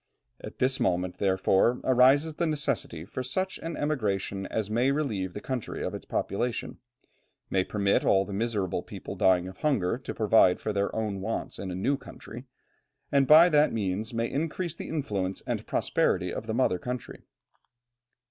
At 0.43 0.57
this 0.57 0.79
moment, 0.79 1.19
therefore, 1.19 1.79
arises 1.83 2.33
the 2.33 2.47
necessity 2.47 3.05
for 3.05 3.21
such 3.21 3.59
an 3.59 3.77
emigration 3.77 4.47
as 4.47 4.67
may 4.67 4.89
relieve 4.89 5.33
the 5.33 5.39
country 5.41 5.83
of 5.83 5.93
its 5.93 6.05
population, 6.05 6.79
may 7.51 7.63
permit 7.63 8.03
all 8.03 8.25
the 8.25 8.33
miserable 8.33 8.81
people 8.81 9.15
dying 9.15 9.47
of 9.47 9.57
hunger 9.57 9.99
to 9.99 10.15
provide 10.15 10.59
for 10.59 10.73
their 10.73 10.89
own 10.95 11.21
wants 11.21 11.59
in 11.59 11.69
a 11.69 11.75
new 11.75 11.97
country, 11.97 12.45
and 13.11 13.27
by 13.27 13.47
that 13.49 13.71
means 13.73 14.11
may 14.11 14.27
increase 14.27 14.73
the 14.73 14.89
influence 14.89 15.43
and 15.45 15.67
prosperity 15.67 16.33
of 16.33 16.47
the 16.47 16.53
mother 16.55 16.79
country. 16.79 17.21